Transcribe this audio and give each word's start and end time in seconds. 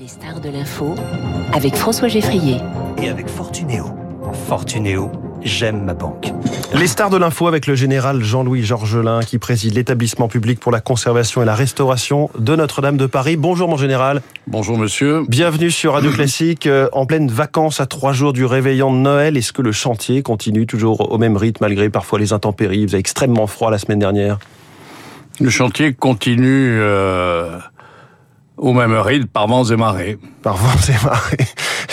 Les 0.00 0.08
stars 0.08 0.40
de 0.40 0.48
l'info 0.48 0.96
avec 1.52 1.76
François 1.76 2.08
Geffrier. 2.08 2.56
Et 3.00 3.08
avec 3.08 3.28
Fortunéo. 3.28 3.84
Fortunéo, 4.48 5.12
j'aime 5.44 5.84
ma 5.84 5.94
banque. 5.94 6.32
Les 6.74 6.88
stars 6.88 7.10
de 7.10 7.16
l'info 7.16 7.46
avec 7.46 7.68
le 7.68 7.76
général 7.76 8.20
Jean-Louis 8.20 8.64
Georgelin 8.64 9.20
qui 9.20 9.38
préside 9.38 9.74
l'établissement 9.74 10.26
public 10.26 10.58
pour 10.58 10.72
la 10.72 10.80
conservation 10.80 11.42
et 11.42 11.44
la 11.44 11.54
restauration 11.54 12.28
de 12.36 12.56
Notre-Dame 12.56 12.96
de 12.96 13.06
Paris. 13.06 13.36
Bonjour 13.36 13.68
mon 13.68 13.76
général. 13.76 14.20
Bonjour 14.48 14.76
monsieur. 14.76 15.22
Bienvenue 15.28 15.70
sur 15.70 15.92
Radio 15.92 16.10
Classique 16.10 16.66
euh, 16.66 16.88
en 16.92 17.06
pleine 17.06 17.28
vacances 17.28 17.78
à 17.78 17.86
trois 17.86 18.12
jours 18.12 18.32
du 18.32 18.44
réveillon 18.44 18.92
de 18.92 18.98
Noël. 18.98 19.36
Est-ce 19.36 19.52
que 19.52 19.62
le 19.62 19.70
chantier 19.70 20.22
continue 20.22 20.66
toujours 20.66 21.12
au 21.12 21.18
même 21.18 21.36
rythme 21.36 21.64
malgré 21.64 21.88
parfois 21.88 22.18
les 22.18 22.32
intempéries? 22.32 22.84
Vous 22.84 22.94
avez 22.94 23.00
extrêmement 23.00 23.46
froid 23.46 23.70
la 23.70 23.78
semaine 23.78 24.00
dernière. 24.00 24.40
Le 25.40 25.50
chantier 25.50 25.94
continue 25.94 26.78
euh, 26.80 27.58
au 28.64 28.72
même 28.72 28.94
rythme 28.94 29.26
par 29.26 29.46
vents 29.46 29.64
et 29.64 29.76
marées. 29.76 30.18
Par 30.42 30.56
vents 30.56 30.70
et 30.88 31.04
marées. 31.04 31.46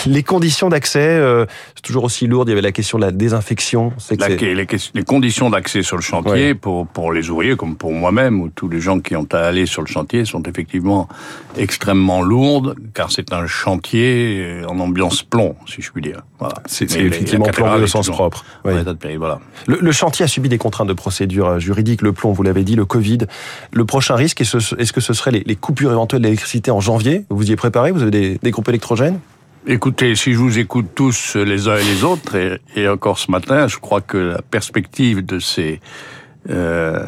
Les 0.06 0.22
conditions 0.22 0.70
d'accès, 0.70 1.06
euh, 1.06 1.44
c'est 1.82 1.88
toujours 1.88 2.04
aussi 2.04 2.28
lourd. 2.28 2.44
Il 2.46 2.50
y 2.50 2.52
avait 2.52 2.60
la 2.60 2.70
question 2.70 2.96
de 2.96 3.04
la 3.04 3.10
désinfection. 3.10 3.92
C'est 3.98 4.20
la, 4.20 4.28
les, 4.28 4.54
les, 4.54 5.02
conditions 5.04 5.50
d'accès 5.50 5.82
sur 5.82 5.96
le 5.96 6.02
chantier 6.02 6.54
pour 6.54 6.86
pour 6.86 7.12
les 7.12 7.28
ouvriers 7.28 7.56
comme 7.56 7.74
pour 7.74 7.92
moi-même 7.92 8.40
ou 8.40 8.50
tous 8.50 8.68
les 8.68 8.80
gens 8.80 9.00
qui 9.00 9.16
ont 9.16 9.26
à 9.32 9.38
aller 9.38 9.66
sur 9.66 9.82
le 9.82 9.88
chantier 9.88 10.24
sont 10.24 10.44
effectivement 10.44 11.08
extrêmement 11.56 12.22
lourdes 12.22 12.76
car 12.94 13.10
c'est 13.10 13.32
un 13.32 13.48
chantier 13.48 14.62
en 14.68 14.78
ambiance 14.78 15.24
plomb, 15.24 15.56
si 15.66 15.82
je 15.82 15.90
puis 15.90 16.02
dire. 16.02 16.22
Voilà. 16.38 16.54
C'est 16.66 16.84
effectivement 16.94 17.46
plomb 17.46 17.74
au 17.74 17.86
sens 17.88 18.08
propre. 18.08 18.44
Oui. 18.64 18.72
Péril, 19.00 19.18
voilà. 19.18 19.40
Le, 19.66 19.78
le, 19.80 19.92
chantier 19.92 20.24
a 20.24 20.28
subi 20.28 20.48
des 20.48 20.58
contraintes 20.58 20.88
de 20.88 20.92
procédure 20.92 21.58
juridique, 21.58 22.02
le 22.02 22.12
plomb, 22.12 22.32
vous 22.32 22.42
l'avez 22.42 22.62
dit, 22.62 22.76
le 22.76 22.84
Covid. 22.84 23.18
Le 23.72 23.84
prochain 23.84 24.14
risque, 24.14 24.40
est-ce 24.40 24.58
est 24.58 24.84
-ce 24.84 24.92
que 24.92 25.00
ce 25.00 25.14
serait 25.14 25.30
les, 25.30 25.42
les 25.44 25.56
coupures 25.56 25.90
éventuelles 25.90 26.22
d'électricité 26.22 26.70
en 26.70 26.80
janvier? 26.80 27.24
Vous 27.30 27.48
y 27.48 27.52
êtes 27.52 27.58
préparé? 27.58 27.90
Vous 27.90 28.02
avez 28.02 28.10
des, 28.10 28.38
des 28.40 28.50
groupes 28.50 28.68
électrogènes? 28.68 29.18
Écoutez, 29.66 30.16
si 30.16 30.32
je 30.32 30.38
vous 30.38 30.58
écoute 30.58 30.86
tous 30.94 31.36
les 31.36 31.68
uns 31.68 31.76
et 31.76 31.84
les 31.84 32.02
autres, 32.02 32.34
et, 32.34 32.58
et 32.74 32.88
encore 32.88 33.18
ce 33.18 33.30
matin, 33.30 33.68
je 33.68 33.78
crois 33.78 34.00
que 34.00 34.18
la 34.18 34.42
perspective 34.42 35.24
de 35.24 35.38
ces 35.38 35.80
euh, 36.50 37.04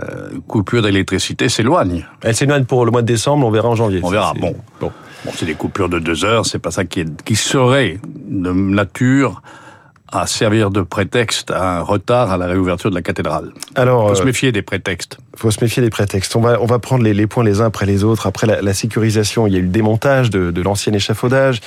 coupures 0.47 0.83
d'électricité 0.83 1.48
s'éloigne. 1.48 2.06
Elle 2.23 2.37
s'éloigne 2.37 2.65
pour 2.65 2.84
le 2.84 2.93
mois 2.93 3.03
de 3.03 3.06
décembre, 3.09 3.45
on 3.45 3.51
verra 3.51 3.69
en 3.69 3.75
janvier. 3.75 3.98
On 4.05 4.09
verra, 4.09 4.33
bon. 4.34 4.55
Bon, 4.81 4.93
bon 5.25 5.33
c'est 5.34 5.47
des 5.47 5.55
coupures 5.55 5.89
de 5.89 5.98
deux 5.98 6.25
heures, 6.25 6.47
c'est 6.47 6.61
pas 6.61 6.70
ça 6.70 6.84
qui, 6.84 7.01
est, 7.01 7.23
qui 7.25 7.34
serait 7.34 7.98
de 8.28 8.53
nature 8.53 9.43
à 10.15 10.27
servir 10.27 10.70
de 10.70 10.81
prétexte 10.83 11.51
à 11.51 11.79
un 11.79 11.81
retard 11.83 12.31
à 12.31 12.37
la 12.37 12.47
réouverture 12.47 12.89
de 12.89 12.95
la 12.95 13.03
cathédrale. 13.03 13.53
Alors, 13.75 14.09
faut 14.09 14.15
se 14.15 14.23
méfier 14.23 14.53
des 14.53 14.62
prétextes. 14.62 15.19
Faut 15.37 15.51
se 15.51 15.61
méfier 15.61 15.83
des 15.83 15.91
prétextes. 15.91 16.37
On 16.37 16.41
va 16.41 16.61
on 16.61 16.67
va 16.67 16.79
prendre 16.79 17.03
les, 17.03 17.12
les 17.12 17.27
points 17.27 17.45
les 17.45 17.61
uns 17.61 17.67
après 17.67 17.84
les 17.84 18.05
autres. 18.05 18.27
Après 18.27 18.47
la, 18.47 18.62
la 18.62 18.75
sécurisation, 18.75 19.47
il 19.47 19.53
y 19.53 19.56
a 19.56 19.59
eu 19.59 19.62
le 19.62 19.69
démontage 19.69 20.31
de, 20.31 20.51
de 20.51 20.62
l'ancien 20.62 20.93
échafaudage, 20.93 21.61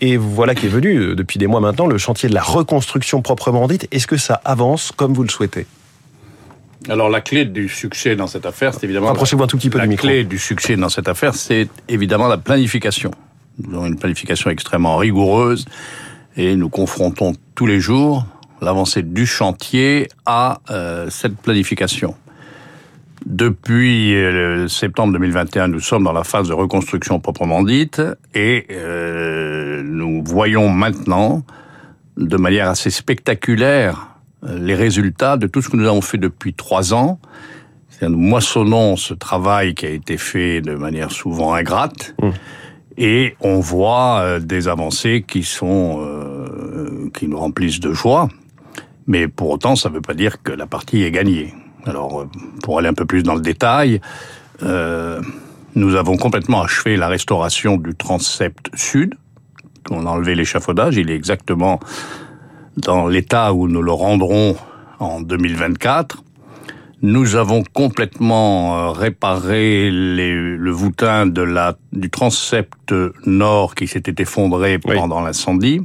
et 0.00 0.16
voilà 0.16 0.54
qui 0.54 0.66
est 0.66 0.68
venu 0.68 1.16
depuis 1.16 1.38
des 1.38 1.46
mois 1.46 1.60
maintenant 1.60 1.86
le 1.86 1.98
chantier 1.98 2.28
de 2.28 2.34
la 2.34 2.42
reconstruction 2.42 3.22
proprement 3.22 3.66
dite. 3.66 3.88
Est-ce 3.90 4.06
que 4.06 4.18
ça 4.18 4.40
avance 4.44 4.92
comme 4.94 5.14
vous 5.14 5.22
le 5.22 5.30
souhaitez? 5.30 5.66
Alors 6.88 7.08
la 7.08 7.20
clé 7.20 7.46
du 7.46 7.68
succès 7.68 8.14
dans 8.14 8.26
cette 8.26 8.46
affaire, 8.46 8.74
c'est 8.74 8.84
évidemment 8.84 9.08
rapprochez-vous 9.08 9.42
un 9.42 9.46
tout 9.46 9.56
petit 9.56 9.70
peu 9.70 9.78
la 9.78 9.84
du 9.84 9.90
micro. 9.90 10.06
clé 10.06 10.22
du 10.22 10.38
succès 10.38 10.76
dans 10.76 10.90
cette 10.90 11.08
affaire, 11.08 11.34
c'est 11.34 11.68
évidemment 11.88 12.28
la 12.28 12.36
planification. 12.36 13.10
Nous 13.58 13.74
avons 13.74 13.86
une 13.86 13.98
planification 13.98 14.50
extrêmement 14.50 14.96
rigoureuse 14.98 15.64
et 16.36 16.56
nous 16.56 16.68
confrontons 16.68 17.32
tous 17.54 17.66
les 17.66 17.80
jours 17.80 18.26
l'avancée 18.60 19.02
du 19.02 19.26
chantier 19.26 20.08
à 20.24 20.60
euh, 20.70 21.10
cette 21.10 21.36
planification. 21.36 22.14
Depuis 23.24 24.14
euh, 24.14 24.68
septembre 24.68 25.12
2021, 25.14 25.68
nous 25.68 25.80
sommes 25.80 26.04
dans 26.04 26.12
la 26.12 26.24
phase 26.24 26.48
de 26.48 26.54
reconstruction 26.54 27.18
proprement 27.18 27.62
dite 27.62 28.00
et 28.34 28.66
euh, 28.70 29.82
nous 29.82 30.22
voyons 30.24 30.68
maintenant 30.68 31.42
de 32.16 32.36
manière 32.36 32.68
assez 32.68 32.90
spectaculaire 32.90 34.08
les 34.42 34.74
résultats 34.74 35.36
de 35.36 35.46
tout 35.46 35.60
ce 35.60 35.68
que 35.68 35.76
nous 35.76 35.86
avons 35.86 36.02
fait 36.02 36.18
depuis 36.18 36.54
trois 36.54 36.94
ans. 36.94 37.18
Nous 38.00 38.18
moissonnons 38.18 38.96
ce 38.96 39.14
travail 39.14 39.74
qui 39.74 39.86
a 39.86 39.90
été 39.90 40.18
fait 40.18 40.60
de 40.60 40.74
manière 40.74 41.10
souvent 41.10 41.54
ingrate. 41.54 42.14
Mmh. 42.22 42.28
Et 42.98 43.36
on 43.40 43.60
voit 43.60 44.20
euh, 44.20 44.40
des 44.40 44.68
avancées 44.68 45.24
qui 45.26 45.42
sont 45.42 45.98
euh, 46.00 47.10
qui 47.14 47.28
nous 47.28 47.38
remplissent 47.38 47.80
de 47.80 47.92
joie, 47.92 48.28
mais 49.06 49.28
pour 49.28 49.50
autant, 49.50 49.76
ça 49.76 49.88
ne 49.88 49.94
veut 49.94 50.00
pas 50.00 50.14
dire 50.14 50.42
que 50.42 50.52
la 50.52 50.66
partie 50.66 51.02
est 51.02 51.10
gagnée. 51.10 51.54
Alors, 51.86 52.22
euh, 52.22 52.28
pour 52.62 52.78
aller 52.78 52.88
un 52.88 52.94
peu 52.94 53.06
plus 53.06 53.22
dans 53.22 53.34
le 53.34 53.40
détail, 53.40 54.00
euh, 54.62 55.20
nous 55.74 55.94
avons 55.94 56.16
complètement 56.16 56.62
achevé 56.62 56.96
la 56.96 57.08
restauration 57.08 57.76
du 57.76 57.94
transept 57.94 58.70
sud. 58.74 59.14
On 59.90 60.06
a 60.06 60.10
enlevé 60.10 60.34
l'échafaudage, 60.34 60.96
il 60.96 61.10
est 61.10 61.14
exactement 61.14 61.78
dans 62.76 63.06
l'état 63.06 63.54
où 63.54 63.68
nous 63.68 63.82
le 63.82 63.92
rendrons 63.92 64.56
en 64.98 65.20
2024. 65.20 66.22
Nous 67.06 67.36
avons 67.36 67.62
complètement 67.62 68.90
réparé 68.90 69.92
les, 69.92 70.34
le 70.34 70.70
voûtin 70.72 71.24
de 71.24 71.40
la, 71.40 71.76
du 71.92 72.10
transept 72.10 72.92
nord 73.24 73.76
qui 73.76 73.86
s'était 73.86 74.20
effondré 74.20 74.80
pendant 74.80 75.20
oui. 75.20 75.26
l'incendie. 75.26 75.82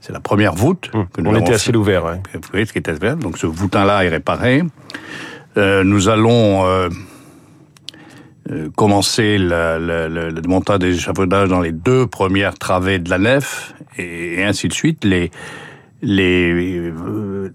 C'est 0.00 0.12
la 0.12 0.18
première 0.18 0.54
voûte. 0.54 0.90
Mmh. 0.92 1.02
Que 1.12 1.20
nous 1.20 1.30
On 1.30 1.36
était 1.36 1.54
à 1.54 1.58
ciel 1.58 1.76
ouvert. 1.76 2.04
Ouais. 2.04 2.20
Oui, 2.52 2.66
ce 2.66 2.72
qui 2.72 2.80
était 2.80 2.90
ouvert. 2.90 3.16
Donc 3.16 3.38
ce 3.38 3.46
voûtin-là 3.46 4.04
est 4.06 4.08
réparé. 4.08 4.64
Euh, 5.56 5.84
nous 5.84 6.08
allons 6.08 6.66
euh, 6.66 6.88
euh, 8.50 8.68
commencer 8.74 9.36
le, 9.38 10.40
montage 10.48 10.80
des 10.80 10.96
échafaudages 10.96 11.48
dans 11.48 11.60
les 11.60 11.70
deux 11.70 12.08
premières 12.08 12.58
travées 12.58 12.98
de 12.98 13.08
la 13.08 13.18
nef 13.18 13.72
et, 13.98 14.40
et 14.40 14.44
ainsi 14.44 14.66
de 14.66 14.72
suite. 14.72 15.04
Les, 15.04 15.30
les 16.02 16.92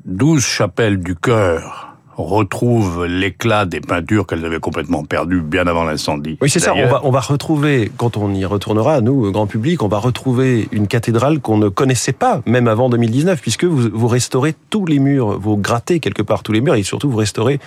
douze 0.06 0.46
chapelles 0.46 1.00
du 1.00 1.16
chœur 1.16 1.91
retrouve 2.18 3.06
l'éclat 3.06 3.66
des 3.66 3.82
peintures 3.82 4.28
qu'elles 4.28 4.46
avaient 4.46 4.60
complètement 4.60 5.04
perdues 5.04 5.42
bien 5.42 5.68
avant 5.68 5.84
l'incendie. 5.84 6.38
Oui, 6.42 6.50
c'est 6.50 6.60
ça. 6.60 6.74
On 6.76 6.88
va, 6.88 7.02
on 7.04 7.12
va 7.12 7.20
retrouver, 7.20 7.92
quand 7.98 8.18
on 8.18 8.34
y 8.34 8.46
retournera, 8.46 9.02
nous, 9.02 9.32
grand 9.32 9.48
public, 9.48 9.84
on 9.84 9.88
va 9.88 9.98
retrouver 9.98 10.68
une 10.72 10.88
cathédrale 10.88 11.40
qu'on 11.40 11.58
ne 11.58 11.70
connaissait 11.70 12.14
pas, 12.14 12.42
même 12.46 12.68
avant 12.68 12.90
2019, 12.90 13.42
puisque 13.42 13.66
vous, 13.66 13.90
vous 13.92 14.08
restaurez 14.08 14.56
tous 14.70 14.86
les 14.86 15.00
murs, 15.00 15.40
vous 15.40 15.58
grattez 15.58 16.00
quelque 16.00 16.22
part 16.22 16.44
tous 16.44 16.52
les 16.52 16.62
murs, 16.62 16.76
et 16.76 16.84
surtout 16.84 17.10
vous 17.10 17.18
restaurez 17.18 17.60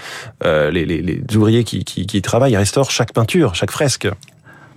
euh, 0.44 0.70
les, 0.70 0.84
les, 0.84 1.02
les, 1.02 1.36
ouvriers 1.36 1.64
qui, 1.64 1.84
qui, 1.84 2.06
qui 2.06 2.22
travaillent, 2.22 2.56
restaurent 2.56 2.90
chaque 2.90 3.12
peinture, 3.12 3.54
chaque 3.54 3.70
fresque. 3.70 4.08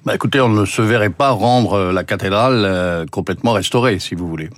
Bah 0.05 0.15
écoutez, 0.15 0.39
on 0.39 0.49
ne 0.49 0.65
se 0.65 0.81
verrait 0.81 1.09
pas 1.09 1.31
rendre 1.31 1.91
la 1.91 2.03
cathédrale 2.03 2.63
euh, 2.65 3.05
complètement 3.11 3.53
restaurée, 3.53 3.99
si 3.99 4.15
vous 4.15 4.27
voulez. 4.27 4.49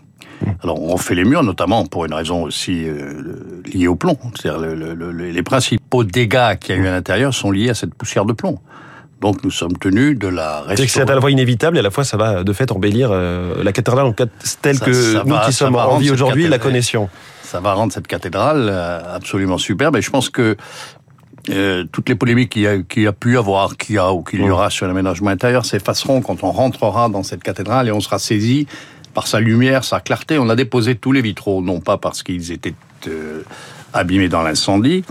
Alors 0.63 0.81
on 0.81 0.97
fait 0.97 1.15
les 1.15 1.25
murs 1.25 1.43
notamment 1.43 1.85
pour 1.85 2.05
une 2.05 2.13
raison 2.13 2.43
aussi 2.43 2.87
euh, 2.87 3.61
liée 3.73 3.87
au 3.87 3.95
plomb. 3.95 4.17
C'est-à-dire 4.35 4.59
le, 4.59 4.93
le, 4.93 5.11
les 5.11 5.43
principaux 5.43 6.03
dégâts 6.03 6.57
qu'il 6.59 6.75
y 6.75 6.79
a 6.79 6.81
eu 6.81 6.87
à 6.87 6.91
l'intérieur 6.91 7.33
sont 7.33 7.51
liés 7.51 7.69
à 7.69 7.73
cette 7.73 7.93
poussière 7.93 8.25
de 8.25 8.33
plomb. 8.33 8.59
Donc 9.21 9.43
nous 9.43 9.51
sommes 9.51 9.77
tenus 9.77 10.17
de 10.17 10.27
la 10.27 10.61
restaurer. 10.61 10.87
C'est 10.87 11.09
à 11.09 11.15
la 11.15 11.19
fois 11.19 11.31
inévitable 11.31 11.75
et 11.77 11.79
à 11.79 11.83
la 11.83 11.91
fois 11.91 12.03
ça 12.03 12.15
va 12.15 12.43
de 12.43 12.53
fait 12.53 12.71
embellir 12.71 13.09
euh, 13.11 13.63
la 13.63 13.71
cathédrale 13.73 14.13
telle 14.61 14.77
ça, 14.77 14.85
que 14.85 14.93
ça 14.93 15.23
nous 15.25 15.35
va, 15.35 15.45
qui 15.45 15.53
sommes 15.53 15.75
en 15.75 15.97
vie 15.97 16.11
aujourd'hui 16.11 16.47
la 16.47 16.59
connaissions. 16.59 17.09
Ça 17.43 17.59
va 17.59 17.73
rendre 17.73 17.91
cette 17.91 18.07
cathédrale 18.07 18.67
euh, 18.69 19.15
absolument 19.15 19.57
superbe 19.57 19.97
et 19.97 20.01
je 20.01 20.09
pense 20.09 20.29
que 20.29 20.55
euh, 21.49 21.83
toutes 21.91 22.09
les 22.09 22.15
polémiques 22.15 22.51
qu'il 22.51 22.61
y, 22.61 22.67
a, 22.67 22.75
y 22.95 23.07
a 23.07 23.13
pu 23.13 23.37
avoir, 23.37 23.75
qu'il 23.75 23.95
y 23.95 23.97
a 23.97 24.13
ou 24.13 24.23
qu'il 24.23 24.41
y 24.41 24.49
aura 24.49 24.69
sur 24.69 24.87
l'aménagement 24.87 25.31
intérieur 25.31 25.65
s'effaceront 25.65 26.21
quand 26.21 26.43
on 26.43 26.51
rentrera 26.51 27.09
dans 27.09 27.23
cette 27.23 27.43
cathédrale 27.43 27.87
et 27.87 27.91
on 27.91 28.01
sera 28.01 28.19
saisi 28.19 28.67
par 29.19 29.27
sa 29.27 29.41
lumière, 29.41 29.83
sa 29.83 29.99
clarté. 29.99 30.37
On 30.39 30.47
a 30.47 30.55
déposé 30.55 30.95
tous 30.95 31.11
les 31.11 31.21
vitraux, 31.21 31.61
non 31.61 31.81
pas 31.81 31.97
parce 31.97 32.23
qu'ils 32.23 32.53
étaient 32.53 32.73
euh, 33.09 33.41
abîmés 33.91 34.29
dans 34.29 34.43
l'incendie, 34.43 35.03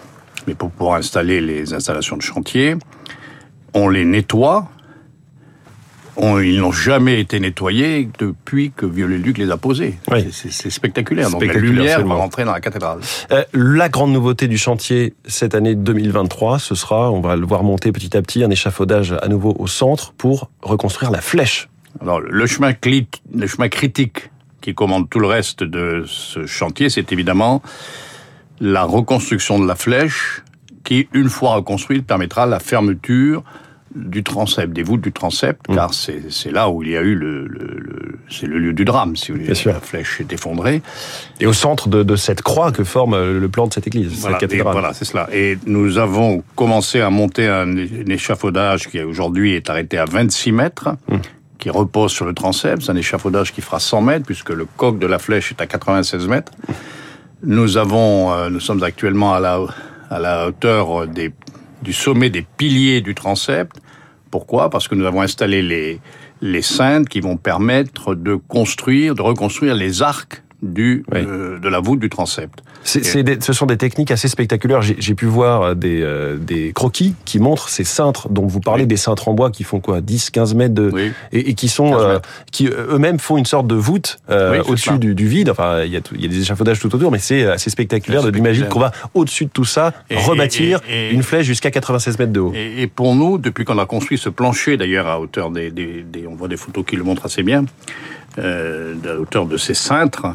mais 0.46 0.54
pour 0.54 0.70
pouvoir 0.70 0.96
installer 0.96 1.42
les 1.42 1.74
installations 1.74 2.16
de 2.16 2.22
chantier. 2.22 2.76
On 3.74 3.90
les 3.90 4.06
nettoie. 4.06 4.70
On, 6.16 6.40
ils 6.40 6.58
n'ont 6.58 6.72
jamais 6.72 7.20
été 7.20 7.38
nettoyés 7.38 8.08
depuis 8.18 8.72
que 8.74 8.86
Viollet-le-Duc 8.86 9.36
les 9.36 9.50
a 9.50 9.58
posés. 9.58 9.98
Oui. 10.10 10.26
C'est 10.32 10.70
spectaculaire. 10.70 11.28
Donc 11.28 11.44
la 11.44 11.52
lumière 11.52 12.02
va 12.06 12.14
rentrer 12.14 12.46
dans 12.46 12.52
la 12.52 12.60
cathédrale. 12.60 13.00
Euh, 13.30 13.44
la 13.52 13.90
grande 13.90 14.12
nouveauté 14.14 14.48
du 14.48 14.56
chantier 14.56 15.12
cette 15.26 15.54
année 15.54 15.74
2023, 15.74 16.58
ce 16.60 16.74
sera, 16.74 17.10
on 17.12 17.20
va 17.20 17.36
le 17.36 17.44
voir 17.44 17.62
monter 17.62 17.92
petit 17.92 18.16
à 18.16 18.22
petit, 18.22 18.42
un 18.42 18.48
échafaudage 18.48 19.14
à 19.20 19.28
nouveau 19.28 19.54
au 19.58 19.66
centre 19.66 20.14
pour 20.14 20.48
reconstruire 20.62 21.10
la 21.10 21.20
flèche 21.20 21.68
alors, 22.00 22.20
le 22.20 22.46
chemin, 22.46 22.72
le 23.34 23.46
chemin 23.46 23.68
critique 23.68 24.30
qui 24.60 24.74
commande 24.74 25.08
tout 25.08 25.20
le 25.20 25.26
reste 25.26 25.62
de 25.62 26.04
ce 26.06 26.46
chantier, 26.46 26.90
c'est 26.90 27.12
évidemment 27.12 27.62
la 28.60 28.84
reconstruction 28.84 29.58
de 29.58 29.66
la 29.66 29.76
flèche 29.76 30.42
qui, 30.84 31.08
une 31.12 31.28
fois 31.28 31.54
reconstruite, 31.54 32.06
permettra 32.06 32.46
la 32.46 32.60
fermeture 32.60 33.44
du 33.94 34.22
transept, 34.22 34.72
des 34.72 34.82
voûtes 34.82 35.00
du 35.00 35.12
transept, 35.12 35.68
mmh. 35.68 35.74
car 35.74 35.94
c'est 35.94 36.52
là 36.52 36.68
où 36.68 36.82
il 36.82 36.90
y 36.90 36.96
a 36.96 37.00
eu 37.00 37.14
le, 37.14 37.46
le, 37.46 37.78
le 37.78 38.18
c'est 38.28 38.46
le 38.46 38.58
lieu 38.58 38.74
du 38.74 38.84
drame, 38.84 39.16
si 39.16 39.32
vous 39.32 39.38
voulez. 39.38 39.52
Bien 39.52 39.72
la 39.72 39.80
flèche 39.80 40.20
est 40.20 40.30
effondrée. 40.32 40.82
Et 41.40 41.46
au 41.46 41.54
centre 41.54 41.88
de, 41.88 42.02
de, 42.02 42.16
cette 42.16 42.42
croix 42.42 42.70
que 42.70 42.84
forme 42.84 43.38
le 43.38 43.48
plan 43.48 43.66
de 43.66 43.72
cette 43.72 43.86
église, 43.86 44.12
voilà, 44.20 44.38
cette 44.38 44.50
cathédrale. 44.50 44.72
Voilà, 44.72 44.92
c'est 44.92 45.06
cela. 45.06 45.28
Et 45.32 45.58
nous 45.66 45.96
avons 45.96 46.42
commencé 46.54 47.00
à 47.00 47.08
monter 47.08 47.48
un, 47.48 47.76
un 47.76 48.10
échafaudage 48.10 48.88
qui 48.88 49.00
aujourd'hui 49.00 49.54
est 49.54 49.70
arrêté 49.70 49.96
à 49.96 50.04
26 50.04 50.52
mètres. 50.52 50.90
Mmh 51.08 51.16
qui 51.58 51.70
repose 51.70 52.12
sur 52.12 52.24
le 52.24 52.34
transept. 52.34 52.82
C'est 52.82 52.90
un 52.90 52.96
échafaudage 52.96 53.52
qui 53.52 53.60
fera 53.60 53.80
100 53.80 54.00
mètres 54.02 54.26
puisque 54.26 54.50
le 54.50 54.64
coq 54.64 54.98
de 54.98 55.06
la 55.06 55.18
flèche 55.18 55.50
est 55.52 55.60
à 55.60 55.66
96 55.66 56.26
mètres. 56.28 56.52
Nous 57.42 57.76
avons, 57.76 58.32
euh, 58.32 58.48
nous 58.48 58.60
sommes 58.60 58.82
actuellement 58.82 59.34
à 59.34 59.40
la, 59.40 59.60
à 60.10 60.18
la 60.18 60.48
hauteur 60.48 61.06
des, 61.06 61.32
du 61.82 61.92
sommet 61.92 62.30
des 62.30 62.46
piliers 62.56 63.00
du 63.00 63.14
transept. 63.14 63.72
Pourquoi? 64.30 64.70
Parce 64.70 64.88
que 64.88 64.94
nous 64.94 65.06
avons 65.06 65.22
installé 65.22 65.62
les, 65.62 66.00
les 66.40 66.60
qui 67.08 67.20
vont 67.20 67.36
permettre 67.36 68.14
de 68.14 68.34
construire, 68.34 69.14
de 69.14 69.22
reconstruire 69.22 69.74
les 69.74 70.02
arcs 70.02 70.42
du, 70.60 71.04
Oui. 71.12 71.20
euh, 71.24 71.58
de 71.60 71.68
la 71.68 71.78
voûte 71.78 72.00
du 72.00 72.08
transept. 72.08 72.62
Des- 73.14 73.40
ce 73.40 73.52
sont 73.52 73.66
des 73.66 73.76
techniques 73.76 74.10
assez 74.10 74.26
spectaculaires. 74.28 74.82
J'ai, 74.82 75.14
pu 75.14 75.26
voir 75.26 75.76
des, 75.76 76.02
euh, 76.02 76.36
des 76.36 76.72
croquis 76.72 77.14
qui 77.24 77.38
montrent 77.38 77.68
ces 77.68 77.84
cintres 77.84 78.28
dont 78.28 78.46
vous 78.46 78.58
parlez, 78.60 78.82
Oui. 78.82 78.88
des 78.88 78.96
cintres 78.96 79.28
en 79.28 79.34
bois 79.34 79.50
qui 79.52 79.62
font 79.62 79.78
quoi 79.80 80.00
10, 80.00 80.30
15 80.30 80.54
mètres 80.54 80.74
de... 80.74 80.90
Oui. 80.92 81.12
Et, 81.32 81.50
et 81.50 81.54
qui 81.54 81.68
sont 81.68 81.90
15 81.92 82.02
euh, 82.02 82.12
mètres. 82.14 82.28
qui 82.50 82.66
euh, 82.66 82.94
eux-mêmes 82.94 83.20
font 83.20 83.36
une 83.36 83.46
sorte 83.46 83.66
de 83.68 83.76
voûte 83.76 84.18
euh, 84.30 84.62
au-dessus 84.66 84.98
du, 84.98 85.14
du 85.14 85.28
vide. 85.28 85.50
Enfin, 85.50 85.82
il 85.84 85.92
y, 85.92 85.96
a 85.96 86.00
tout- 86.00 86.14
il 86.16 86.22
y 86.22 86.24
a 86.24 86.28
des 86.28 86.40
échafaudages 86.40 86.80
tout 86.80 86.92
autour, 86.94 87.12
mais 87.12 87.18
c'est 87.20 87.44
assez 87.46 87.70
spectaculaire 87.70 88.22
de 88.24 88.30
d'imaginer 88.30 88.68
qu'on 88.68 88.80
va 88.80 88.90
au-dessus 89.14 89.44
de 89.44 89.50
tout 89.50 89.64
ça 89.64 89.92
Et- 90.10 90.16
rebâtir 90.16 90.80
une 91.12 91.22
flèche 91.22 91.46
jusqu'à 91.46 91.70
96 91.70 92.18
mètres 92.18 92.32
de 92.32 92.40
haut. 92.40 92.52
Et, 92.54 92.86
pour 92.88 93.14
nous, 93.14 93.38
depuis 93.38 93.64
qu'on 93.64 93.78
a 93.78 93.86
construit 93.86 94.18
ce 94.18 94.28
plancher, 94.28 94.76
d'ailleurs 94.76 95.06
à 95.06 95.20
hauteur 95.20 95.50
des, 95.50 95.72
on 96.28 96.34
voit 96.34 96.48
des 96.48 96.56
photos 96.56 96.84
qui 96.84 96.96
le 96.96 97.04
montrent 97.04 97.26
assez 97.26 97.42
bien, 97.44 97.64
euh, 98.38 98.94
à 99.04 99.18
hauteur 99.20 99.46
de 99.46 99.56
ces 99.56 99.74
cintres, 99.74 100.26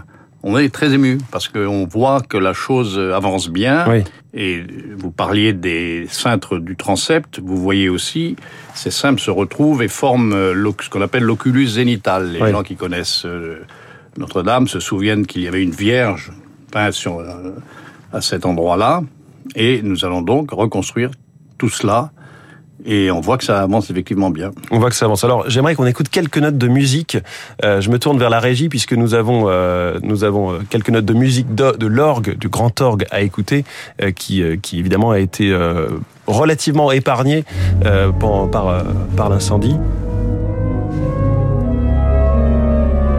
on 0.44 0.58
est 0.58 0.70
très 0.70 0.94
ému 0.94 1.18
parce 1.32 1.48
qu'on 1.48 1.86
voit 1.88 2.22
que 2.22 2.38
la 2.38 2.54
chose 2.54 3.00
avance 3.00 3.50
bien. 3.50 3.86
Oui. 3.90 4.04
Et 4.34 4.64
vous 4.98 5.12
parliez 5.12 5.54
des 5.54 6.06
cintres 6.10 6.58
du 6.58 6.76
transept, 6.76 7.40
vous 7.40 7.58
voyez 7.58 7.88
aussi, 7.88 8.36
ces 8.74 8.90
cintres 8.92 9.22
se 9.22 9.30
retrouvent 9.32 9.84
et 9.84 9.88
forment 9.88 10.34
ce 10.34 10.90
qu'on 10.90 11.02
appelle 11.02 11.24
l'oculus 11.24 11.68
zénital. 11.68 12.32
Les 12.32 12.42
Oui. 12.42 12.52
gens 12.52 12.64
qui 12.64 12.76
connaissent 12.76 13.26
euh, 13.26 13.62
Notre-Dame 14.18 14.68
se 14.68 14.80
souviennent 14.80 15.26
qu'il 15.28 15.42
y 15.44 15.48
avait 15.48 15.62
une 15.64 15.72
vierge 15.72 16.32
peinte 16.72 16.94
sur, 16.94 17.20
euh, 17.20 17.52
à 18.12 18.22
cet 18.22 18.46
endroit-là. 18.46 19.02
Et 19.56 19.82
nous 19.84 20.04
allons 20.06 20.22
donc 20.22 20.52
reconstruire 20.52 21.12
tout 21.58 21.70
cela. 21.70 22.12
Et 22.86 23.12
on 23.12 23.22
voit 23.22 23.38
que 23.38 23.44
ça 23.44 23.62
avance 23.62 23.90
effectivement 23.90 24.30
bien. 24.30 24.52
On 24.72 24.80
voit 24.80 24.90
que 24.90 24.96
ça 24.96 25.06
avance. 25.06 25.24
Alors, 25.24 25.50
j'aimerais 25.50 25.76
qu'on 25.76 25.86
écoute 25.86 26.10
quelques 26.10 26.38
notes 26.38 26.58
de 26.58 26.68
musique. 26.68 27.18
Euh, 27.64 27.80
je 27.80 27.90
me 27.90 27.98
tourne 27.98 28.20
vers 28.20 28.30
la 28.30 28.40
régie 28.40 28.68
puisque 28.68 28.94
nous 28.94 29.14
avons 29.14 29.46
euh, 29.48 30.00
nous 30.02 30.24
avons 30.24 30.52
euh, 30.52 30.60
quelques 30.70 30.90
notes 30.90 31.06
de 31.06 31.14
musique 31.14 31.56
de, 31.56 31.72
de 31.78 31.88
l'orgue, 31.88 32.38
du 32.38 32.50
grand 32.50 32.82
orgue 32.82 33.06
à 33.12 33.22
écouter, 33.22 33.64
qui 34.16 34.44
qui 34.62 34.80
évidemment 34.80 35.12
a 35.12 35.20
été 35.20 35.56
relativement 36.28 36.92
épargné 36.92 37.46
par 38.20 38.50
par, 38.50 38.84
par 39.16 39.30
l'incendie. 39.30 39.78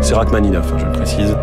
C'est 0.00 0.14
Rachmaninoff, 0.14 0.70
hein, 0.72 0.76
je 0.78 0.84
le 0.84 0.92
précise. 0.92 1.36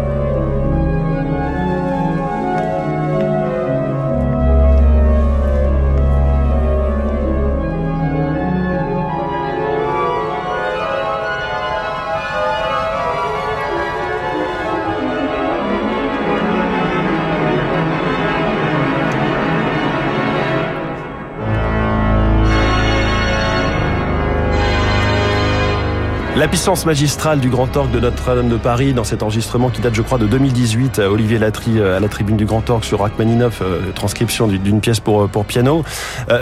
La 26.41 26.47
puissance 26.47 26.87
magistrale 26.87 27.39
du 27.39 27.49
grand 27.49 27.77
orgue 27.77 27.91
de 27.91 27.99
Notre-Dame 27.99 28.49
de 28.49 28.57
Paris 28.57 28.93
dans 28.93 29.03
cet 29.03 29.21
enregistrement 29.21 29.69
qui 29.69 29.79
date, 29.79 29.93
je 29.93 30.01
crois, 30.01 30.17
de 30.17 30.25
2018. 30.25 30.97
euh, 30.97 31.07
Olivier 31.07 31.37
Latry 31.37 31.77
euh, 31.77 31.97
à 31.97 31.99
la 31.99 32.07
tribune 32.07 32.35
du 32.35 32.45
grand 32.45 32.67
orgue 32.67 32.83
sur 32.83 33.01
Rachmaninoff, 33.01 33.61
euh, 33.61 33.91
transcription 33.93 34.47
du- 34.47 34.57
d'une 34.57 34.81
pièce 34.81 34.99
pour, 34.99 35.29
piano. 35.45 35.83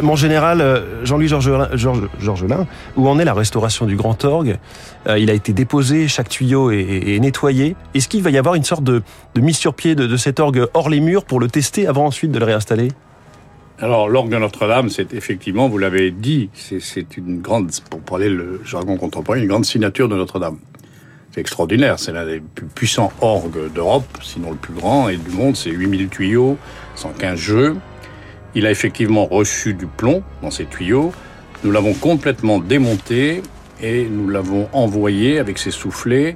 Mon 0.01 0.15
général, 0.15 0.63
Jean-Louis 1.03 1.27
Georgelin, 1.27 1.67
Georgelin, 1.73 2.65
où 2.95 3.09
en 3.09 3.19
est 3.19 3.25
la 3.25 3.33
restauration 3.33 3.85
du 3.85 3.97
grand 3.97 4.23
orgue? 4.23 4.57
Il 5.17 5.29
a 5.29 5.33
été 5.33 5.51
déposé, 5.51 6.07
chaque 6.07 6.29
tuyau 6.29 6.71
est, 6.71 7.19
nettoyé. 7.19 7.75
Est-ce 7.93 8.07
qu'il 8.07 8.23
va 8.23 8.29
y 8.29 8.37
avoir 8.37 8.55
une 8.55 8.63
sorte 8.63 8.83
de, 8.85 9.03
mise 9.35 9.57
sur 9.57 9.73
pied 9.73 9.95
de 9.95 10.15
cet 10.15 10.39
orgue 10.39 10.65
hors 10.73 10.89
les 10.89 11.01
murs 11.01 11.25
pour 11.25 11.41
le 11.41 11.49
tester 11.49 11.87
avant 11.87 12.05
ensuite 12.05 12.31
de 12.31 12.39
le 12.39 12.45
réinstaller? 12.45 12.89
Alors, 13.81 14.09
l'orgue 14.09 14.29
de 14.29 14.37
Notre-Dame, 14.37 14.89
c'est 14.89 15.13
effectivement, 15.13 15.69
vous 15.69 15.77
l'avez 15.77 16.11
dit, 16.11 16.49
c'est- 16.53 17.15
une 17.17 17.39
grande, 17.39 17.71
pour 17.89 18.01
parler 18.01 18.29
le 18.29 18.59
jargon 18.65 18.97
contemporain, 18.97 19.37
une 19.39 19.47
grande 19.47 19.63
signature 19.63 20.09
de 20.09 20.15
Notre-Dame. 20.17 20.57
C'est 21.31 21.39
extraordinaire, 21.39 21.97
c'est 21.97 22.11
l'un 22.11 22.25
des 22.25 22.41
plus 22.41 22.65
puissants 22.65 23.13
orgues 23.21 23.71
d'Europe, 23.73 24.17
sinon 24.21 24.51
le 24.51 24.57
plus 24.57 24.73
grand, 24.73 25.07
et 25.07 25.15
du 25.15 25.29
monde, 25.29 25.55
c'est 25.55 25.69
8000 25.69 26.09
tuyaux, 26.09 26.57
115 26.95 27.39
jeux. 27.39 27.77
Il 28.53 28.65
a 28.65 28.71
effectivement 28.71 29.25
reçu 29.25 29.73
du 29.73 29.85
plomb 29.85 30.23
dans 30.41 30.51
ces 30.51 30.65
tuyaux. 30.65 31.13
Nous 31.63 31.71
l'avons 31.71 31.93
complètement 31.93 32.59
démonté 32.59 33.43
et 33.81 34.05
nous 34.09 34.27
l'avons 34.27 34.67
envoyé 34.73 35.39
avec 35.39 35.57
ses 35.57 35.71
soufflets 35.71 36.35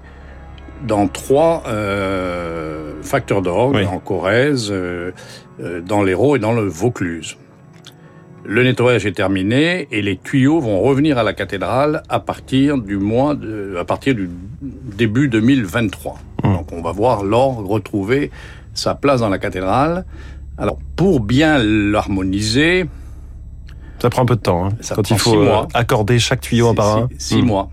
dans 0.84 1.08
trois 1.08 1.64
euh, 1.68 2.94
facteurs 3.02 3.42
d'orgue, 3.42 3.76
Oui. 3.76 3.86
en 3.86 4.00
Corrèze, 4.00 4.70
euh, 4.72 5.12
euh, 5.62 5.82
dans 5.82 6.04
l'Hérault 6.04 6.36
et 6.36 6.40
dans 6.40 6.52
le 6.54 6.64
Vaucluse. 6.64 7.38
Le 8.46 8.64
nettoyage 8.64 9.06
est 9.06 9.14
terminé 9.14 9.88
et 9.92 10.02
les 10.02 10.18
tuyaux 10.18 10.60
vont 10.60 10.82
revenir 10.82 11.18
à 11.18 11.24
la 11.24 11.32
cathédrale 11.34 12.04
à 12.10 12.20
partir 12.20 12.78
du 12.78 12.98
mois 12.98 13.36
de, 13.36 13.78
à 13.80 13.86
partir 13.86 14.16
du 14.16 14.30
début 14.62 15.30
2023. 15.30 16.16
Mmh. 16.44 16.54
Donc 16.54 16.72
on 16.74 16.82
va 16.82 16.92
voir 16.92 17.24
l'orgue 17.24 17.66
retrouver 17.66 18.32
sa 18.74 18.96
place 18.96 19.22
dans 19.22 19.30
la 19.30 19.38
cathédrale. 19.38 20.04
Alors 20.58 20.78
pour 20.98 21.22
bien 21.22 21.58
l'harmoniser, 21.64 22.86
Ça 24.00 24.10
prend 24.10 24.24
un 24.24 24.26
peu 24.26 24.36
de 24.36 24.42
temps, 24.42 24.66
hein, 24.66 24.70
Ça 24.82 24.96
quand 24.96 25.10
il 25.10 25.18
faut 25.18 25.32
six 25.32 25.38
euh, 25.38 25.62
accorder 25.74 26.20
chaque 26.20 26.42
tuyau 26.42 26.68
un 26.68 26.76
par 26.76 26.98
un. 26.98 27.08
six, 27.18 27.36
six 27.36 27.42
Hmm. 27.42 27.46
mois. 27.46 27.70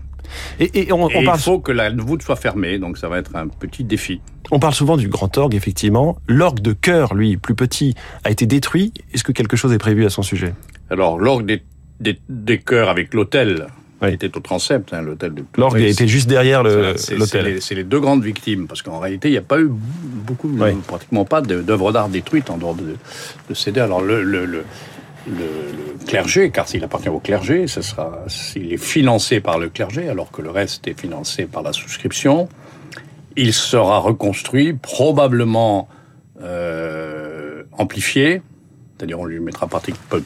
Et, 0.59 0.87
et 0.87 0.91
on, 0.93 1.09
Et 1.09 1.17
on 1.17 1.23
parle 1.23 1.37
il 1.39 1.43
faut 1.43 1.59
que 1.59 1.71
la 1.71 1.89
voûte 1.91 2.21
soit 2.23 2.35
fermée, 2.35 2.79
donc 2.79 2.97
ça 2.97 3.07
va 3.09 3.17
être 3.17 3.35
un 3.35 3.47
petit 3.47 3.83
défi. 3.83 4.21
On 4.51 4.59
parle 4.59 4.73
souvent 4.73 4.97
du 4.97 5.07
grand 5.07 5.37
orgue, 5.37 5.55
effectivement. 5.55 6.17
L'orgue 6.27 6.59
de 6.61 6.73
chœur, 6.73 7.13
lui, 7.13 7.37
plus 7.37 7.55
petit, 7.55 7.95
a 8.23 8.31
été 8.31 8.45
détruit. 8.45 8.93
Est-ce 9.13 9.23
que 9.23 9.31
quelque 9.31 9.55
chose 9.57 9.71
est 9.73 9.77
prévu 9.77 10.05
à 10.05 10.09
son 10.09 10.23
sujet? 10.23 10.53
Alors 10.89 11.19
l'orgue 11.19 11.45
des, 11.45 11.63
des, 11.99 12.19
des 12.29 12.57
chœurs 12.59 12.89
avec 12.89 13.13
l'hôtel 13.13 13.67
Oui. 14.01 14.09
était 14.13 14.35
au 14.35 14.39
transept, 14.41 14.93
hein, 14.93 15.01
l'hôtel 15.03 15.33
de 15.35 15.43
L'orgue 15.57 15.79
été 15.79 16.07
juste 16.07 16.27
derrière 16.27 16.63
le- 16.63 16.93
C'est- 16.97 17.11
c'est 17.11 17.15
l'hôtel. 17.17 17.45
les, 17.45 17.61
c'est 17.61 17.75
les 17.75 17.83
deux 17.85 17.99
grandes 17.99 18.23
victimes, 18.25 18.67
parce 18.67 18.81
qu'en 18.81 18.99
réalité, 18.99 19.29
il 19.29 19.33
n'y 19.33 19.37
a 19.37 19.41
pas 19.43 19.59
eu 19.61 19.69
beaucoup, 19.71 20.49
Oui. 20.59 20.71
pratiquement 20.85 21.23
pas 21.23 21.41
d'œuvres 21.41 21.91
d'art 21.93 22.09
détruites 22.09 22.49
en 22.49 22.57
dehors 22.57 22.75
de, 22.75 22.95
de 23.49 23.53
ces 23.53 23.71
deux. 23.71 23.81
Alors 23.81 24.01
le, 24.01 24.23
le, 24.23 24.45
le, 25.27 25.33
le- 25.35 25.93
le 25.99 26.05
clergé, 26.05 26.49
car 26.51 26.67
s'il 26.67 26.83
appartient 26.83 27.09
au 27.09 27.19
clergé, 27.19 27.67
ce 27.67 27.81
sera, 27.81 28.19
s'il 28.27 28.73
est 28.73 28.77
financé 28.77 29.39
par 29.39 29.59
le 29.59 29.69
clergé, 29.69 30.09
alors 30.09 30.31
que 30.31 30.41
le 30.41 30.49
reste 30.49 30.87
est 30.87 30.99
financé 30.99 31.45
par 31.45 31.61
la 31.63 31.73
souscription, 31.73 32.49
il 33.37 33.53
sera 33.53 33.99
reconstruit, 33.99 34.73
probablement 34.73 35.87
euh, 36.41 37.63
amplifié. 37.77 38.41
C'est-à-dire, 38.97 39.19
on 39.19 39.25
lui 39.25 39.39
mettra 39.39 39.67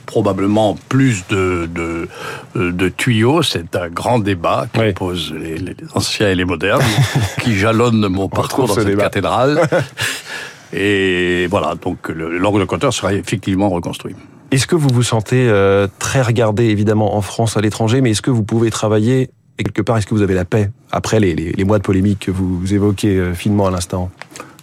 probablement 0.05 0.75
plus 0.89 1.25
de, 1.29 1.69
de, 1.73 2.09
de 2.55 2.89
tuyaux. 2.89 3.41
C'est 3.41 3.73
un 3.77 3.87
grand 3.87 4.19
débat 4.19 4.67
qui 4.73 4.79
Oui. 4.81 4.93
les, 5.39 5.57
les 5.59 5.75
anciens 5.93 6.29
et 6.29 6.35
les 6.35 6.43
modernes, 6.43 6.81
qui 7.41 7.55
jalonne 7.55 8.07
mon 8.09 8.27
parcours 8.27 8.67
dans 8.67 8.73
ce 8.73 8.81
cette 8.81 8.89
débat. 8.89 9.03
cathédrale. 9.03 9.61
Et 10.73 11.47
voilà, 11.49 11.75
donc 11.75 12.09
le- 12.09 12.37
l'orgue 12.37 12.59
de 12.59 12.65
Cotter 12.65 12.89
sera 12.91 13.13
effectivement 13.13 13.69
reconstruit. 13.69 14.15
Est-ce 14.55 14.67
que 14.67 14.75
vous 14.77 14.87
vous 14.87 15.03
sentez 15.03 15.49
euh, 15.49 15.85
très 15.99 16.21
regardé, 16.21 16.63
évidemment, 16.67 17.17
en 17.17 17.21
France, 17.21 17.57
à 17.57 17.61
l'étranger, 17.61 17.99
mais 17.99 18.11
est-ce 18.11 18.21
que 18.21 18.31
vous 18.31 18.43
pouvez 18.43 18.71
travailler, 18.71 19.29
et 19.59 19.63
quelque 19.65 19.81
part, 19.81 19.97
est-ce 19.97 20.07
que 20.07 20.13
vous 20.13 20.21
avez 20.21 20.33
la 20.33 20.45
paix, 20.45 20.71
après 20.93 21.19
les, 21.19 21.61
mois 21.65 21.77
de 21.77 21.83
polémique 21.83 22.27
que 22.27 22.31
vous 22.31 22.73
évoquez 22.73 23.17
euh, 23.17 23.33
finement 23.33 23.67
à 23.67 23.71
l'instant? 23.71 24.11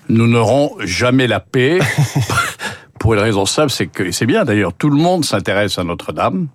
Nous 0.08 0.26
n'aurons 0.26 0.72
jamais 0.82 1.26
la 1.26 1.40
paix. 1.40 1.78
pour 2.98 3.12
une 3.12 3.20
raison 3.20 3.44
simple, 3.44 3.70
c'est 3.70 3.86
que, 3.86 4.10
c'est 4.12 4.24
bien 4.24 4.46
d'ailleurs, 4.46 4.72
tout 4.72 4.88
le 4.88 4.96
monde 4.96 5.26
s'intéresse 5.26 5.78
à 5.78 5.84
Notre-Dame. 5.84 6.48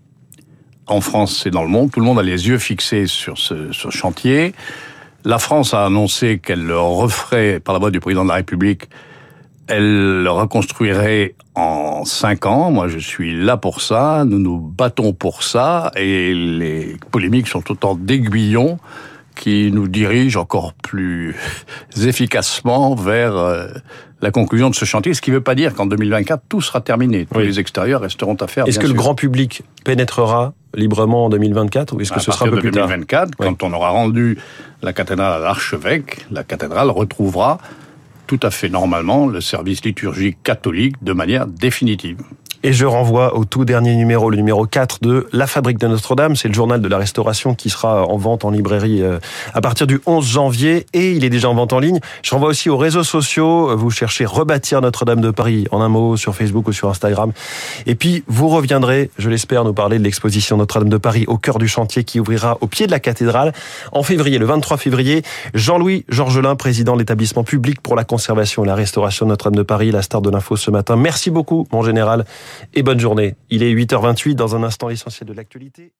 En 0.88 1.00
France 1.00 1.46
et 1.46 1.51
dans 1.51 1.62
le 1.62 1.70
monde, 1.70 1.91
tout 1.91 2.00
le 2.00 2.08
monde 2.08 2.17
a 2.17 2.24
les 2.24 2.48
yeux 2.48 2.58
fixés 2.58 3.06
sur 3.06 3.38
ce, 3.38 3.72
ce 3.72 3.91
chantier. 3.91 4.56
La 5.25 5.38
France 5.38 5.75
a 5.75 5.86
annoncé 5.86 6.39
qu'elle 6.39 6.65
le 6.65 6.79
referait, 6.79 7.60
par 7.60 7.74
la 7.74 7.79
voix 7.79 7.91
du 7.91 8.00
président 8.00 8.24
de 8.24 8.29
la 8.29 8.36
République, 8.38 8.89
elle 9.67 10.24
le 10.24 10.29
reconstruirait 10.29 11.36
en 11.55 12.05
cinq 12.05 12.45
ans. 12.45 12.71
Moi, 12.71 12.88
je 12.88 13.00
suis 13.00 13.36
là 13.36 13.57
pour 13.57 13.81
ça. 13.81 14.24
Nous 14.25 14.39
nous 14.39 14.59
battons 14.59 15.13
pour 15.13 15.43
ça. 15.43 15.91
Et 15.95 16.33
les 16.33 16.97
polémiques 17.12 17.47
sont 17.47 17.69
autant 17.71 17.95
d'aiguillons 17.95 18.79
qui 19.36 19.71
nous 19.71 19.88
dirigent 19.88 20.39
encore 20.41 20.74
plus 20.74 21.36
efficacement 22.01 22.95
vers 22.95 23.36
euh, 23.36 23.67
la 24.21 24.31
conclusion 24.31 24.69
de 24.69 24.75
ce 24.75 24.86
chantier. 24.86 25.13
Ce 25.13 25.21
qui 25.21 25.29
ne 25.29 25.36
veut 25.36 25.43
pas 25.43 25.53
dire 25.53 25.75
qu'en 25.75 25.86
2024, 25.86 26.41
tout 26.50 26.62
sera 26.62 26.81
terminé. 26.81 27.27
Tous 27.31 27.38
Oui. 27.38 27.45
les 27.45 27.59
extérieurs 27.59 28.01
resteront 28.01 28.36
à 28.36 28.47
faire. 28.47 28.67
Est-ce 28.67 28.79
que 28.79 28.88
le 28.88 28.93
grand 28.93 29.13
public 29.13 29.62
pénétrera 29.83 30.53
librement 30.74 31.25
en 31.25 31.29
2024 31.29 31.93
ou 31.95 32.01
est-ce 32.01 32.12
que 32.12 32.17
à 32.17 32.19
ce 32.19 32.31
sera 32.31 32.45
un 32.45 32.50
peu 32.50 32.55
de 32.57 32.62
plus 32.62 32.71
tard 32.71 32.88
2024, 32.88 33.31
Oui. 33.39 33.45
quand 33.47 33.63
on 33.63 33.74
aura 33.74 33.89
rendu 33.89 34.38
la 34.81 34.93
cathédrale 34.93 35.33
à 35.33 35.39
l'archevêque, 35.39 36.25
la 36.31 36.43
cathédrale 36.43 36.89
retrouvera 36.89 37.59
tout 38.27 38.39
à 38.43 38.51
fait 38.51 38.69
normalement 38.69 39.27
le 39.27 39.41
service 39.41 39.84
liturgique 39.84 40.38
catholique 40.43 41.01
de 41.01 41.13
manière 41.13 41.48
définitive. 41.48 42.17
Et 42.63 42.73
je 42.73 42.85
renvoie 42.85 43.35
au 43.37 43.45
tout 43.45 43.65
dernier 43.65 43.95
numéro, 43.95 44.31
le 44.31 44.37
numéro 44.37 44.65
4 44.65 44.99
de 45.01 45.27
La 45.31 45.45
Fabrique 45.45 45.77
de 45.77 45.87
Notre-Dame. 45.87 46.35
C'est 46.35 46.47
le 46.47 46.55
journal 46.55 46.81
de 46.81 46.87
la 46.87 46.97
restauration 46.97 47.53
qui 47.53 47.69
sera 47.69 48.05
en 48.05 48.17
vente 48.17 48.45
en 48.45 48.49
librairie 48.49 49.03
euh, 49.03 49.19
à 49.53 49.61
partir 49.61 49.85
du 49.85 50.01
11 50.07 50.25
janvier 50.25 50.87
et 50.93 51.11
il 51.11 51.23
est 51.23 51.29
déjà 51.29 51.49
en 51.49 51.53
vente 51.53 51.71
en 51.73 51.79
ligne. 51.79 51.99
Je 52.23 52.31
renvoie 52.31 52.49
aussi 52.49 52.69
aux 52.69 52.77
réseaux 52.77 53.03
sociaux. 53.03 53.77
Vous 53.77 53.91
cherchez 53.91 54.25
Rebâtir 54.25 54.81
Notre-Dame 54.81 55.21
de 55.21 55.29
Paris 55.29 55.67
en 55.71 55.81
un 55.81 55.87
mot 55.87 56.17
sur 56.17 56.33
Facebook 56.35 56.67
ou 56.67 56.73
sur 56.73 56.89
Instagram. 56.89 57.31
Et 57.85 57.93
puis, 57.93 58.23
vous 58.27 58.49
reviendrez, 58.49 59.11
je 59.19 59.29
l'espère, 59.29 59.63
nous 59.63 59.73
parler 59.73 59.99
de 59.99 60.03
l'exposition 60.03 60.57
Notre-Dame 60.57 60.89
de 60.89 60.97
Paris 60.97 61.25
au 61.27 61.37
cœur 61.37 61.59
du 61.59 61.67
chantier 61.67 62.03
qui 62.03 62.19
ouvrira 62.19 62.57
au 62.61 62.67
pied 62.67 62.87
de 62.87 62.91
la 62.91 62.99
cathédrale 62.99 63.53
en 63.91 64.01
février, 64.01 64.39
le 64.39 64.45
23 64.45 64.77
février. 64.77 65.21
Jean-Louis 65.53 66.05
Georgelin, 66.09 66.55
président 66.55 66.93
de 66.93 66.99
l'établissement 66.99 67.43
public 67.43 67.81
pour 67.81 67.95
la 67.95 68.03
conservation 68.03 68.63
et 68.63 68.67
la 68.67 68.75
restauration 68.75 69.27
de 69.27 69.29
Notre-Dame 69.29 69.57
de 69.57 69.63
Paris, 69.63 69.91
la 69.91 70.01
star 70.01 70.21
de 70.21 70.31
l'info 70.31 70.55
ce 70.55 70.71
matin. 70.71 70.95
Merci 70.95 71.29
beaucoup, 71.29 71.67
mon 71.71 71.83
général 71.83 72.25
et 72.74 72.84
bonne 72.84 73.00
journée. 73.00 73.36
Il 73.50 73.63
est 73.63 73.74
8h28, 73.74 74.36
dans 74.36 74.56
un 74.56 74.63
instant 74.63 74.88
l'essentiel 74.88 75.27
de 75.27 75.34
l'actualité. 75.34 75.94